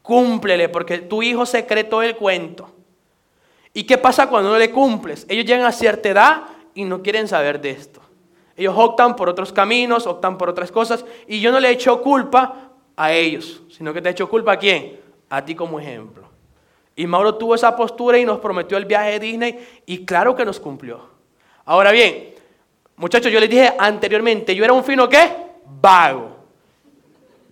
Cúmplele, 0.00 0.68
porque 0.68 0.98
tu 0.98 1.22
hijo 1.22 1.44
se 1.44 1.66
cree 1.66 1.84
todo 1.84 2.02
el 2.02 2.16
cuento. 2.16 2.70
¿Y 3.74 3.84
qué 3.84 3.98
pasa 3.98 4.28
cuando 4.28 4.50
no 4.50 4.58
le 4.58 4.70
cumples? 4.70 5.26
Ellos 5.28 5.44
llegan 5.44 5.66
a 5.66 5.72
cierta 5.72 6.08
edad 6.08 6.42
y 6.74 6.84
no 6.84 7.02
quieren 7.02 7.28
saber 7.28 7.60
de 7.60 7.70
esto. 7.70 8.00
Ellos 8.56 8.74
optan 8.76 9.16
por 9.16 9.28
otros 9.28 9.52
caminos, 9.52 10.06
optan 10.06 10.36
por 10.36 10.48
otras 10.48 10.70
cosas, 10.70 11.04
y 11.26 11.40
yo 11.40 11.52
no 11.52 11.60
le 11.60 11.70
echo 11.70 12.02
culpa 12.02 12.71
a 12.96 13.12
ellos, 13.12 13.62
sino 13.70 13.92
que 13.92 14.02
te 14.02 14.10
echo 14.10 14.28
culpa 14.28 14.52
a 14.52 14.58
quién? 14.58 15.00
A 15.28 15.44
ti 15.44 15.54
como 15.54 15.80
ejemplo. 15.80 16.28
Y 16.94 17.06
Mauro 17.06 17.34
tuvo 17.36 17.54
esa 17.54 17.74
postura 17.74 18.18
y 18.18 18.24
nos 18.24 18.38
prometió 18.38 18.76
el 18.76 18.84
viaje 18.84 19.12
de 19.12 19.20
Disney 19.20 19.82
y 19.86 20.04
claro 20.04 20.34
que 20.34 20.44
nos 20.44 20.60
cumplió. 20.60 21.00
Ahora 21.64 21.90
bien, 21.90 22.34
muchachos, 22.96 23.32
yo 23.32 23.40
les 23.40 23.48
dije 23.48 23.72
anteriormente, 23.78 24.54
yo 24.54 24.64
era 24.64 24.72
un 24.72 24.84
fino 24.84 25.08
qué? 25.08 25.30
Vago. 25.80 26.36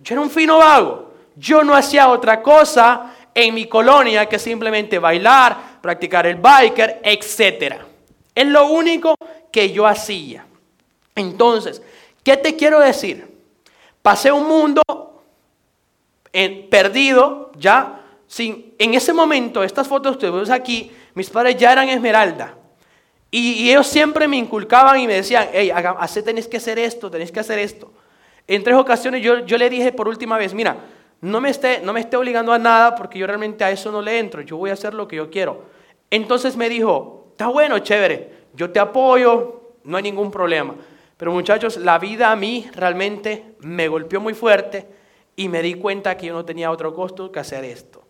Yo 0.03 0.15
era 0.15 0.21
un 0.21 0.29
fino 0.29 0.57
vago. 0.57 1.11
Yo 1.35 1.63
no 1.63 1.73
hacía 1.73 2.09
otra 2.09 2.41
cosa 2.41 3.15
en 3.33 3.53
mi 3.53 3.65
colonia 3.65 4.27
que 4.27 4.37
simplemente 4.37 4.99
bailar, 4.99 5.79
practicar 5.81 6.27
el 6.27 6.35
biker, 6.35 7.01
etc. 7.03 7.75
Es 8.35 8.47
lo 8.47 8.67
único 8.67 9.15
que 9.51 9.71
yo 9.71 9.87
hacía. 9.87 10.45
Entonces, 11.15 11.81
¿qué 12.23 12.37
te 12.37 12.55
quiero 12.55 12.79
decir? 12.79 13.27
Pasé 14.01 14.31
un 14.31 14.47
mundo 14.47 14.81
perdido, 16.69 17.51
ya, 17.57 18.01
sin, 18.27 18.73
en 18.77 18.93
ese 18.93 19.13
momento, 19.13 19.63
estas 19.63 19.87
fotos 19.87 20.17
que 20.17 20.29
ves 20.29 20.49
aquí, 20.49 20.91
mis 21.13 21.29
padres 21.29 21.57
ya 21.57 21.71
eran 21.71 21.89
esmeralda. 21.89 22.55
Y, 23.29 23.69
ellos 23.69 23.87
siempre 23.87 24.27
me 24.27 24.37
inculcaban 24.37 24.99
y 24.99 25.07
me 25.07 25.15
decían, 25.15 25.47
hey, 25.53 25.71
tenés 26.23 26.47
que 26.47 26.57
hacer 26.57 26.79
esto, 26.79 27.09
tenés 27.09 27.31
que 27.31 27.39
hacer 27.39 27.59
esto. 27.59 27.91
En 28.47 28.63
tres 28.63 28.75
ocasiones 28.75 29.21
yo, 29.21 29.45
yo 29.45 29.57
le 29.57 29.69
dije 29.69 29.91
por 29.93 30.07
última 30.07 30.37
vez, 30.37 30.53
mira, 30.53 30.77
no 31.21 31.39
me, 31.39 31.49
esté, 31.49 31.81
no 31.81 31.93
me 31.93 32.01
esté 32.01 32.17
obligando 32.17 32.51
a 32.51 32.59
nada 32.59 32.95
porque 32.95 33.19
yo 33.19 33.27
realmente 33.27 33.63
a 33.63 33.71
eso 33.71 33.91
no 33.91 34.01
le 34.01 34.19
entro, 34.19 34.41
yo 34.41 34.57
voy 34.57 34.69
a 34.69 34.73
hacer 34.73 34.93
lo 34.93 35.07
que 35.07 35.15
yo 35.15 35.29
quiero. 35.29 35.63
Entonces 36.09 36.57
me 36.57 36.67
dijo, 36.67 37.27
está 37.31 37.47
bueno, 37.47 37.79
chévere, 37.79 38.31
yo 38.53 38.69
te 38.71 38.79
apoyo, 38.79 39.75
no 39.83 39.97
hay 39.97 40.03
ningún 40.03 40.31
problema. 40.31 40.75
Pero 41.15 41.31
muchachos, 41.31 41.77
la 41.77 41.99
vida 41.99 42.31
a 42.31 42.35
mí 42.35 42.67
realmente 42.73 43.55
me 43.59 43.87
golpeó 43.87 44.19
muy 44.19 44.33
fuerte 44.33 44.87
y 45.35 45.47
me 45.47 45.61
di 45.61 45.75
cuenta 45.75 46.17
que 46.17 46.27
yo 46.27 46.33
no 46.33 46.45
tenía 46.45 46.71
otro 46.71 46.93
costo 46.93 47.31
que 47.31 47.39
hacer 47.39 47.63
esto. 47.63 48.03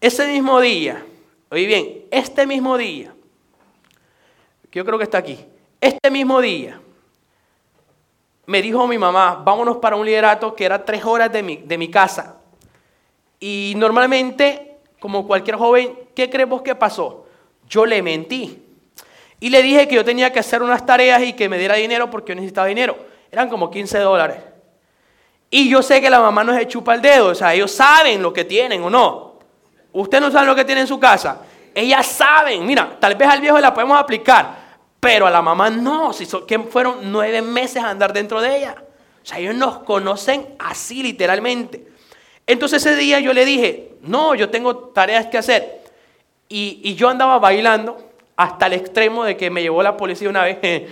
Ese 0.00 0.26
mismo 0.28 0.60
día, 0.60 1.04
oye 1.50 1.66
bien, 1.66 2.04
este 2.10 2.46
mismo 2.46 2.76
día, 2.76 3.14
que 4.70 4.78
yo 4.78 4.84
creo 4.84 4.98
que 4.98 5.04
está 5.04 5.18
aquí, 5.18 5.38
este 5.80 6.10
mismo 6.10 6.40
día, 6.40 6.80
me 8.46 8.62
dijo 8.62 8.86
mi 8.86 8.96
mamá, 8.96 9.42
vámonos 9.44 9.76
para 9.76 9.96
un 9.96 10.06
liderato 10.06 10.54
que 10.54 10.64
era 10.64 10.84
tres 10.84 11.04
horas 11.04 11.30
de 11.30 11.42
mi, 11.42 11.56
de 11.58 11.76
mi 11.76 11.90
casa. 11.90 12.40
Y 13.38 13.74
normalmente, 13.76 14.78
como 15.00 15.26
cualquier 15.26 15.56
joven, 15.56 15.98
¿qué 16.14 16.30
creemos 16.30 16.62
que 16.62 16.74
pasó? 16.74 17.26
Yo 17.68 17.84
le 17.84 18.02
mentí. 18.02 18.62
Y 19.40 19.50
le 19.50 19.62
dije 19.62 19.86
que 19.86 19.94
yo 19.94 20.04
tenía 20.04 20.32
que 20.32 20.38
hacer 20.38 20.62
unas 20.62 20.84
tareas 20.84 21.22
y 21.22 21.34
que 21.34 21.48
me 21.48 21.58
diera 21.58 21.74
dinero 21.74 22.10
porque 22.10 22.30
yo 22.30 22.36
necesitaba 22.36 22.66
dinero. 22.66 22.96
Eran 23.30 23.48
como 23.48 23.70
15 23.70 23.98
dólares. 23.98 24.38
Y 25.50 25.68
yo 25.68 25.82
sé 25.82 26.00
que 26.00 26.10
la 26.10 26.20
mamá 26.20 26.44
no 26.44 26.54
se 26.54 26.68
chupa 26.68 26.94
el 26.94 27.00
dedo, 27.00 27.28
o 27.28 27.34
sea, 27.34 27.54
ellos 27.54 27.72
saben 27.72 28.22
lo 28.22 28.32
que 28.32 28.44
tienen 28.44 28.82
o 28.82 28.90
no. 28.90 29.38
Usted 29.92 30.20
no 30.20 30.30
sabe 30.30 30.46
lo 30.46 30.54
que 30.54 30.64
tiene 30.64 30.82
en 30.82 30.86
su 30.86 31.00
casa. 31.00 31.40
Ellas 31.74 32.06
saben, 32.06 32.66
mira, 32.66 32.96
tal 33.00 33.14
vez 33.14 33.28
al 33.28 33.40
viejo 33.40 33.58
la 33.58 33.72
podemos 33.72 33.98
aplicar, 33.98 34.68
pero 35.00 35.26
a 35.26 35.30
la 35.30 35.40
mamá 35.40 35.70
no, 35.70 36.12
si 36.12 36.26
son, 36.26 36.46
que 36.46 36.58
fueron 36.58 37.10
nueve 37.10 37.40
meses 37.40 37.82
a 37.82 37.90
andar 37.90 38.12
dentro 38.12 38.40
de 38.40 38.58
ella. 38.58 38.76
O 39.22 39.26
sea, 39.26 39.38
ellos 39.38 39.54
nos 39.54 39.78
conocen 39.78 40.54
así 40.58 41.02
literalmente. 41.02 41.86
Entonces 42.46 42.84
ese 42.84 42.96
día 42.96 43.20
yo 43.20 43.32
le 43.32 43.44
dije, 43.44 43.92
no, 44.02 44.34
yo 44.34 44.50
tengo 44.50 44.76
tareas 44.76 45.26
que 45.26 45.38
hacer. 45.38 45.82
Y, 46.48 46.80
y 46.82 46.94
yo 46.94 47.08
andaba 47.08 47.38
bailando 47.38 47.98
hasta 48.36 48.66
el 48.66 48.74
extremo 48.74 49.24
de 49.24 49.36
que 49.36 49.50
me 49.50 49.62
llevó 49.62 49.82
la 49.82 49.96
policía 49.96 50.28
una 50.28 50.44
vez. 50.44 50.58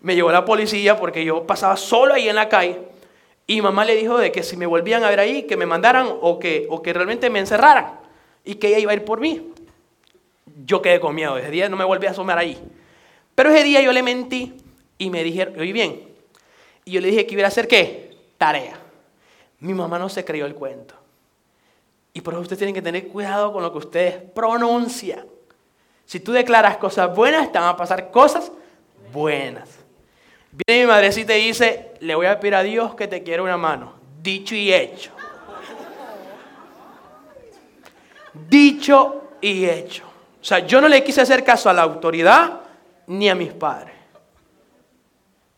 me 0.00 0.14
llevó 0.14 0.30
la 0.30 0.44
policía 0.44 0.96
porque 0.96 1.24
yo 1.24 1.46
pasaba 1.46 1.76
solo 1.76 2.14
ahí 2.14 2.28
en 2.28 2.36
la 2.36 2.48
calle. 2.48 2.78
Y 3.46 3.62
mamá 3.62 3.84
le 3.84 3.94
dijo 3.94 4.18
de 4.18 4.32
que 4.32 4.42
si 4.42 4.56
me 4.56 4.66
volvían 4.66 5.04
a 5.04 5.10
ver 5.10 5.20
ahí, 5.20 5.44
que 5.44 5.56
me 5.56 5.66
mandaran 5.66 6.08
o 6.20 6.38
que, 6.38 6.66
o 6.68 6.82
que 6.82 6.92
realmente 6.92 7.30
me 7.30 7.38
encerraran 7.38 8.00
y 8.44 8.56
que 8.56 8.68
ella 8.68 8.78
iba 8.78 8.92
a 8.92 8.94
ir 8.94 9.04
por 9.04 9.20
mí. 9.20 9.52
Yo 10.64 10.82
quedé 10.82 10.98
con 10.98 11.14
miedo, 11.14 11.38
ese 11.38 11.50
día 11.50 11.68
no 11.68 11.76
me 11.76 11.84
volví 11.84 12.06
a 12.06 12.10
asomar 12.10 12.38
ahí. 12.38 12.58
Pero 13.34 13.50
ese 13.50 13.62
día 13.62 13.82
yo 13.82 13.92
le 13.92 14.02
mentí 14.02 14.54
y 14.98 15.10
me 15.10 15.22
dijeron, 15.22 15.58
oí 15.60 15.72
bien, 15.72 16.08
y 16.84 16.92
yo 16.92 17.00
le 17.00 17.08
dije 17.08 17.26
que 17.26 17.34
iba 17.34 17.44
a 17.44 17.48
hacer 17.48 17.68
qué? 17.68 18.16
Tarea. 18.38 18.80
Mi 19.60 19.74
mamá 19.74 19.98
no 19.98 20.08
se 20.08 20.24
creyó 20.24 20.46
el 20.46 20.54
cuento. 20.54 20.94
Y 22.12 22.20
por 22.22 22.34
eso 22.34 22.40
ustedes 22.40 22.58
tienen 22.58 22.74
que 22.74 22.82
tener 22.82 23.08
cuidado 23.08 23.52
con 23.52 23.62
lo 23.62 23.70
que 23.72 23.78
ustedes 23.78 24.16
pronuncian. 24.34 25.26
Si 26.06 26.20
tú 26.20 26.32
declaras 26.32 26.78
cosas 26.78 27.14
buenas, 27.14 27.52
te 27.52 27.58
van 27.58 27.68
a 27.68 27.76
pasar 27.76 28.10
cosas 28.10 28.50
buenas. 29.12 29.68
Viene 30.64 30.82
mi 30.84 30.86
madrecita 30.88 31.36
y 31.36 31.48
dice, 31.48 31.92
le 32.00 32.14
voy 32.14 32.26
a 32.26 32.40
pedir 32.40 32.54
a 32.54 32.62
Dios 32.62 32.94
que 32.94 33.06
te 33.06 33.22
quiera 33.22 33.42
una 33.42 33.56
mano. 33.56 33.94
Dicho 34.22 34.54
y 34.54 34.72
hecho. 34.72 35.10
dicho 38.48 39.22
y 39.40 39.66
hecho. 39.66 40.04
O 40.40 40.44
sea, 40.44 40.60
yo 40.60 40.80
no 40.80 40.88
le 40.88 41.02
quise 41.02 41.20
hacer 41.20 41.44
caso 41.44 41.68
a 41.68 41.72
la 41.72 41.82
autoridad 41.82 42.60
ni 43.06 43.28
a 43.28 43.34
mis 43.34 43.52
padres. 43.52 43.94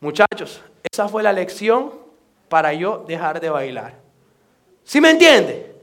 Muchachos, 0.00 0.62
esa 0.90 1.08
fue 1.08 1.22
la 1.22 1.32
lección 1.32 1.92
para 2.48 2.72
yo 2.72 3.04
dejar 3.06 3.40
de 3.40 3.50
bailar. 3.50 3.94
¿Sí 4.84 5.00
me 5.00 5.10
entiende? 5.10 5.74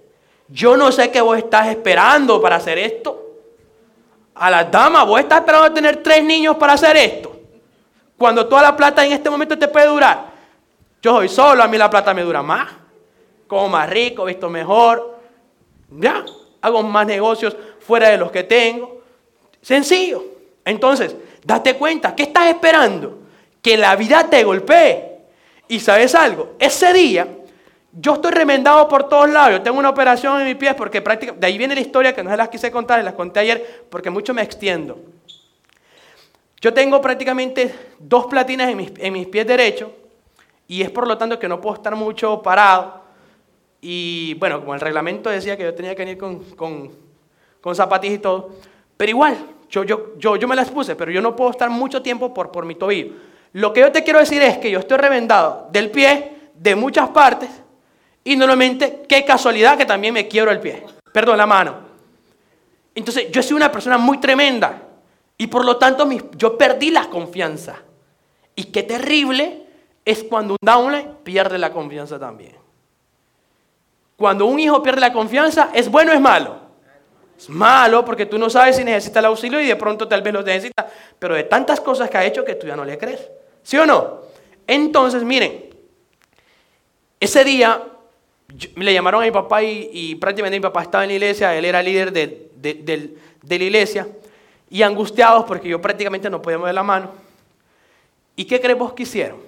Yo 0.47 0.77
no 0.77 0.91
sé 0.91 1.11
qué 1.11 1.21
vos 1.21 1.37
estás 1.37 1.67
esperando 1.67 2.41
para 2.41 2.55
hacer 2.55 2.77
esto. 2.77 3.21
A 4.35 4.49
las 4.49 4.69
damas, 4.71 5.05
vos 5.05 5.19
estás 5.19 5.39
esperando 5.39 5.73
tener 5.73 6.01
tres 6.03 6.23
niños 6.23 6.57
para 6.57 6.73
hacer 6.73 6.97
esto. 6.97 7.24
Cuando 8.17 8.47
toda 8.47 8.61
la 8.61 8.75
plata 8.75 9.05
en 9.05 9.11
este 9.11 9.29
momento 9.29 9.57
te 9.57 9.67
puede 9.67 9.87
durar. 9.87 10.33
Yo 11.01 11.11
soy 11.15 11.29
solo, 11.29 11.63
a 11.63 11.67
mí 11.67 11.77
la 11.77 11.89
plata 11.89 12.13
me 12.13 12.23
dura 12.23 12.41
más. 12.41 12.71
Como 13.47 13.69
más 13.69 13.89
rico, 13.89 14.25
visto 14.25 14.49
mejor. 14.49 15.19
Ya 15.89 16.25
hago 16.61 16.81
más 16.83 17.05
negocios 17.05 17.55
fuera 17.79 18.09
de 18.09 18.17
los 18.17 18.31
que 18.31 18.43
tengo. 18.43 19.01
Sencillo. 19.61 20.23
Entonces, 20.63 21.15
date 21.43 21.75
cuenta, 21.75 22.15
¿qué 22.15 22.23
estás 22.23 22.47
esperando? 22.47 23.19
Que 23.61 23.77
la 23.77 23.95
vida 23.95 24.27
te 24.29 24.43
golpee. 24.43 25.15
Y 25.67 25.79
sabes 25.79 26.15
algo, 26.15 26.53
ese 26.59 26.93
día 26.93 27.27
yo 27.97 28.15
estoy 28.15 28.31
remendado 28.31 28.87
por 28.89 29.07
todos 29.07 29.29
lados. 29.29 29.51
Yo 29.51 29.61
tengo 29.61 29.79
una 29.79 29.89
operación 29.89 30.39
en 30.41 30.47
mi 30.47 30.55
pies 30.55 30.73
porque 30.75 31.01
prácticamente, 31.01 31.39
de 31.39 31.47
ahí 31.47 31.57
viene 31.57 31.75
la 31.75 31.81
historia 31.81 32.13
que 32.13 32.23
no 32.23 32.29
se 32.29 32.37
las 32.37 32.49
quise 32.49 32.69
contar, 32.71 33.03
las 33.03 33.13
conté 33.13 33.39
ayer 33.39 33.85
porque 33.89 34.09
mucho 34.09 34.33
me 34.33 34.41
extiendo. 34.41 34.99
Yo 36.65 36.73
tengo 36.73 36.99
prácticamente 36.99 37.75
dos 37.99 38.25
platinas 38.25 38.71
en 38.71 38.77
mis, 38.77 38.91
en 38.97 39.13
mis 39.13 39.27
pies 39.27 39.45
derechos 39.45 39.91
y 40.67 40.81
es 40.81 40.89
por 40.89 41.07
lo 41.07 41.15
tanto 41.15 41.37
que 41.37 41.47
no 41.47 41.61
puedo 41.61 41.75
estar 41.75 41.95
mucho 41.95 42.41
parado. 42.41 43.03
Y 43.81 44.33
bueno, 44.39 44.61
como 44.61 44.73
el 44.73 44.81
reglamento 44.81 45.29
decía 45.29 45.55
que 45.55 45.61
yo 45.61 45.75
tenía 45.75 45.93
que 45.93 46.01
venir 46.01 46.17
con, 46.17 46.39
con, 46.55 46.89
con 47.61 47.75
zapatillas 47.75 48.15
y 48.15 48.19
todo, 48.19 48.49
pero 48.97 49.11
igual, 49.11 49.37
yo, 49.69 49.83
yo, 49.83 50.17
yo, 50.17 50.37
yo 50.37 50.47
me 50.47 50.55
las 50.55 50.71
puse, 50.71 50.95
pero 50.95 51.11
yo 51.11 51.21
no 51.21 51.35
puedo 51.35 51.51
estar 51.51 51.69
mucho 51.69 52.01
tiempo 52.01 52.33
por, 52.33 52.51
por 52.51 52.65
mi 52.65 52.73
tobillo. 52.73 53.13
Lo 53.53 53.71
que 53.71 53.81
yo 53.81 53.91
te 53.91 54.03
quiero 54.03 54.17
decir 54.17 54.41
es 54.41 54.57
que 54.57 54.71
yo 54.71 54.79
estoy 54.79 54.97
reventado 54.97 55.69
del 55.71 55.91
pie, 55.91 56.49
de 56.55 56.75
muchas 56.75 57.09
partes, 57.09 57.51
Y 58.23 58.35
normalmente, 58.35 59.03
qué 59.07 59.23
casualidad 59.23 59.77
que 59.77 59.85
también 59.85 60.15
me 60.15 60.27
quiebro 60.27 60.49
el 60.49 60.59
pie. 60.59 60.83
Perdón, 61.13 61.37
la 61.37 61.45
mano. 61.45 61.75
Entonces, 62.95 63.29
yo 63.29 63.43
soy 63.43 63.55
una 63.55 63.71
persona 63.71 63.99
muy 63.99 64.17
tremenda. 64.17 64.81
Y 65.37 65.47
por 65.47 65.65
lo 65.65 65.77
tanto, 65.77 66.07
yo 66.35 66.57
perdí 66.57 66.91
la 66.91 67.09
confianza. 67.09 67.77
Y 68.55 68.65
qué 68.65 68.83
terrible 68.83 69.65
es 70.05 70.23
cuando 70.23 70.53
un 70.53 70.57
downline 70.61 71.09
pierde 71.23 71.57
la 71.57 71.71
confianza 71.71 72.19
también. 72.19 72.55
Cuando 74.15 74.45
un 74.45 74.59
hijo 74.59 74.81
pierde 74.81 75.01
la 75.01 75.11
confianza, 75.11 75.71
¿es 75.73 75.89
bueno 75.89 76.11
o 76.11 76.15
es 76.15 76.21
malo? 76.21 76.57
Es 77.37 77.49
malo 77.49 78.05
porque 78.05 78.25
tú 78.25 78.37
no 78.37 78.49
sabes 78.49 78.77
si 78.77 78.83
necesita 78.85 79.19
el 79.19 79.25
auxilio 79.25 79.59
y 79.59 79.65
de 79.65 79.75
pronto 79.75 80.07
tal 80.07 80.21
vez 80.21 80.33
lo 80.33 80.41
necesita, 80.41 80.87
pero 81.19 81.35
de 81.35 81.43
tantas 81.43 81.81
cosas 81.81 82.09
que 82.09 82.17
ha 82.17 82.23
hecho 82.23 82.45
que 82.45 82.55
tú 82.55 82.65
ya 82.65 82.77
no 82.77 82.85
le 82.85 82.97
crees. 82.97 83.29
¿Sí 83.61 83.77
o 83.77 83.85
no? 83.85 84.21
Entonces, 84.67 85.23
miren, 85.23 85.65
ese 87.19 87.43
día 87.43 87.83
le 88.77 88.93
llamaron 88.93 89.21
a 89.21 89.25
mi 89.25 89.31
papá 89.31 89.61
y, 89.63 90.15
prácticamente 90.15 90.59
mi 90.59 90.63
papá 90.63 90.83
estaba 90.83 91.03
en 91.03 91.09
la 91.09 91.15
iglesia, 91.15 91.53
él 91.55 91.65
era 91.65 91.81
líder 91.81 92.13
de, 92.13 92.51
de 92.55 93.59
la 93.59 93.63
iglesia, 93.63 94.07
y 94.69 94.81
angustiados 94.81 95.45
porque 95.45 95.69
yo 95.69 95.81
prácticamente 95.81 96.29
no 96.29 96.41
podía 96.41 96.57
mover 96.57 96.75
la 96.75 96.83
mano. 96.83 97.11
¿Y 98.35 98.45
qué 98.45 98.59
creemos 98.59 98.93
que 98.93 99.03
hicieron? 99.03 99.39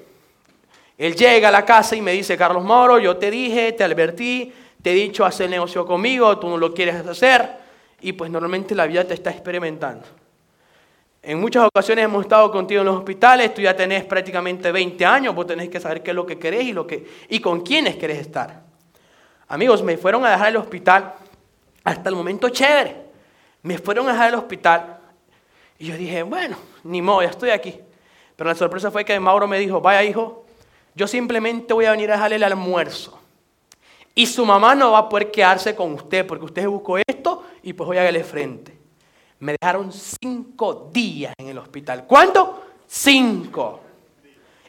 Él 0.97 1.15
llega 1.15 1.49
a 1.49 1.51
la 1.51 1.65
casa 1.65 1.95
y 1.95 2.01
me 2.01 2.11
dice, 2.11 2.37
Carlos 2.37 2.63
Moro, 2.63 2.97
yo 2.97 3.17
te 3.17 3.29
dije, 3.29 3.71
te 3.73 3.83
advertí, 3.83 4.51
te 4.81 4.91
he 4.91 4.95
dicho 4.95 5.25
hacer 5.25 5.49
negocio 5.49 5.85
conmigo, 5.85 6.37
tú 6.39 6.49
no 6.49 6.57
lo 6.57 6.73
quieres 6.73 6.95
hacer 7.05 7.57
y 8.01 8.13
pues 8.13 8.31
normalmente 8.31 8.73
la 8.75 8.87
vida 8.87 9.03
te 9.03 9.13
está 9.13 9.29
experimentando. 9.29 10.05
En 11.21 11.39
muchas 11.41 11.65
ocasiones 11.65 12.05
hemos 12.05 12.23
estado 12.23 12.49
contigo 12.51 12.81
en 12.81 12.87
los 12.87 12.97
hospitales, 12.97 13.53
tú 13.53 13.61
ya 13.61 13.75
tenés 13.75 14.05
prácticamente 14.05 14.71
20 14.71 15.05
años, 15.05 15.35
vos 15.35 15.45
tenés 15.45 15.69
que 15.69 15.79
saber 15.79 16.01
qué 16.01 16.11
es 16.11 16.15
lo 16.15 16.25
que 16.25 16.39
querés 16.39 16.63
y, 16.63 16.73
lo 16.73 16.87
que, 16.87 17.05
y 17.29 17.39
con 17.39 17.61
quiénes 17.61 17.97
querés 17.97 18.19
estar. 18.19 18.61
Amigos, 19.49 19.83
me 19.83 19.97
fueron 19.97 20.25
a 20.25 20.31
dejar 20.31 20.49
el 20.49 20.57
hospital 20.57 21.13
hasta 21.83 22.09
el 22.09 22.15
momento 22.15 22.49
chévere. 22.49 22.95
Me 23.63 23.77
fueron 23.77 24.07
a 24.07 24.13
dejar 24.13 24.29
el 24.29 24.35
hospital 24.35 24.96
y 25.79 25.87
yo 25.87 25.97
dije, 25.97 26.23
bueno, 26.23 26.57
ni 26.83 27.01
modo, 27.01 27.21
ya 27.21 27.29
estoy 27.29 27.51
aquí. 27.51 27.79
Pero 28.35 28.49
la 28.49 28.55
sorpresa 28.55 28.91
fue 28.91 29.05
que 29.05 29.19
Mauro 29.19 29.47
me 29.47 29.59
dijo, 29.59 29.81
vaya 29.81 30.03
hijo, 30.03 30.45
yo 30.95 31.07
simplemente 31.07 31.73
voy 31.73 31.85
a 31.85 31.91
venir 31.91 32.11
a 32.11 32.15
dejarle 32.15 32.37
el 32.37 32.43
almuerzo. 32.43 33.19
Y 34.15 34.25
su 34.25 34.45
mamá 34.45 34.73
no 34.73 34.91
va 34.91 34.99
a 34.99 35.09
poder 35.09 35.29
quedarse 35.29 35.75
con 35.75 35.93
usted 35.93 36.25
porque 36.25 36.45
usted 36.45 36.67
buscó 36.67 36.97
esto 36.97 37.43
y 37.61 37.73
pues 37.73 37.85
voy 37.85 37.97
a 37.97 38.03
darle 38.03 38.23
frente. 38.23 38.75
Me 39.39 39.55
dejaron 39.59 39.91
cinco 39.91 40.89
días 40.91 41.33
en 41.37 41.49
el 41.49 41.57
hospital. 41.59 42.05
¿Cuánto? 42.07 42.63
Cinco. 42.87 43.81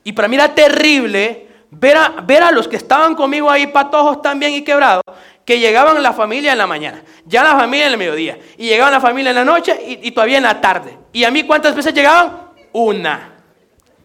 Y 0.04 0.12
para 0.12 0.28
mí 0.28 0.36
era 0.36 0.54
terrible 0.54 1.48
ver 1.70 1.96
a, 1.96 2.08
ver 2.20 2.42
a 2.42 2.52
los 2.52 2.68
que 2.68 2.76
estaban 2.76 3.14
conmigo 3.14 3.50
ahí, 3.50 3.66
patojos 3.66 4.20
también 4.22 4.52
y 4.52 4.64
quebrados, 4.64 5.02
que 5.48 5.58
llegaban 5.58 6.02
la 6.02 6.12
familia 6.12 6.52
en 6.52 6.58
la 6.58 6.66
mañana, 6.66 7.02
ya 7.24 7.42
la 7.42 7.56
familia 7.56 7.86
en 7.86 7.92
el 7.92 7.98
mediodía, 7.98 8.38
y 8.58 8.66
llegaban 8.66 8.92
la 8.92 9.00
familia 9.00 9.30
en 9.30 9.36
la 9.36 9.46
noche 9.46 9.80
y, 9.82 10.10
todavía 10.10 10.36
en 10.36 10.42
la 10.42 10.60
tarde. 10.60 10.98
¿Y 11.10 11.24
a 11.24 11.30
mí 11.30 11.44
cuántas 11.44 11.74
veces 11.74 11.94
llegaban? 11.94 12.50
Una. 12.70 13.32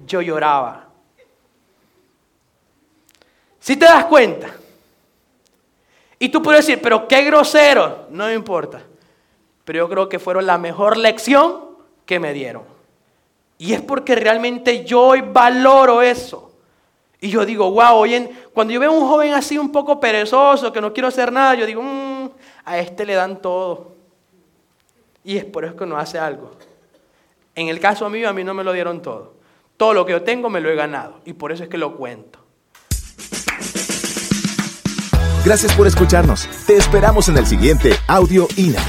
Yo 0.07 0.21
lloraba. 0.21 0.87
Si 3.59 3.75
te 3.75 3.83
das 3.83 4.05
cuenta, 4.05 4.55
y 6.17 6.29
tú 6.29 6.41
puedes 6.41 6.65
decir, 6.65 6.81
pero 6.81 7.09
qué 7.09 7.23
grosero, 7.25 8.07
no 8.11 8.27
me 8.27 8.35
importa. 8.35 8.81
Pero 9.65 9.79
yo 9.79 9.89
creo 9.89 10.07
que 10.07 10.19
fueron 10.19 10.45
la 10.45 10.57
mejor 10.57 10.95
lección 10.95 11.75
que 12.05 12.21
me 12.21 12.31
dieron. 12.31 12.63
Y 13.57 13.73
es 13.73 13.81
porque 13.81 14.15
realmente 14.15 14.85
yo 14.85 15.01
hoy 15.01 15.19
valoro 15.19 16.01
eso. 16.01 16.52
Y 17.23 17.29
yo 17.29 17.45
digo, 17.45 17.71
wow, 17.71 17.95
oye, 17.95 18.29
cuando 18.53 18.73
yo 18.73 18.81
veo 18.81 18.91
a 18.91 18.93
un 18.93 19.07
joven 19.07 19.33
así 19.33 19.57
un 19.57 19.71
poco 19.71 19.97
perezoso, 19.97 20.73
que 20.73 20.81
no 20.81 20.91
quiero 20.91 21.07
hacer 21.07 21.31
nada, 21.31 21.55
yo 21.55 21.65
digo, 21.65 21.81
mm, 21.81 22.29
a 22.65 22.77
este 22.79 23.05
le 23.05 23.13
dan 23.13 23.41
todo. 23.41 23.93
Y 25.23 25.37
es 25.37 25.45
por 25.45 25.63
eso 25.63 25.73
que 25.73 25.85
no 25.85 25.95
hace 25.95 26.19
algo. 26.19 26.51
En 27.55 27.69
el 27.69 27.79
caso 27.79 28.09
mío, 28.09 28.27
a 28.27 28.33
mí 28.33 28.43
no 28.43 28.53
me 28.53 28.65
lo 28.65 28.73
dieron 28.73 29.01
todo. 29.01 29.35
Todo 29.77 29.93
lo 29.93 30.05
que 30.05 30.11
yo 30.11 30.23
tengo 30.23 30.49
me 30.49 30.59
lo 30.59 30.69
he 30.69 30.75
ganado. 30.75 31.21
Y 31.23 31.31
por 31.31 31.53
eso 31.53 31.63
es 31.63 31.69
que 31.69 31.77
lo 31.77 31.95
cuento. 31.95 32.39
Gracias 35.45 35.73
por 35.77 35.87
escucharnos. 35.87 36.49
Te 36.67 36.75
esperamos 36.75 37.29
en 37.29 37.37
el 37.37 37.45
siguiente 37.45 37.93
Audio 38.09 38.49
INA. 38.57 38.83